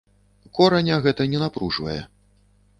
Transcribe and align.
Кораня 0.59 0.97
гэта 1.05 1.29
не 1.35 1.43
напружвае. 1.45 2.01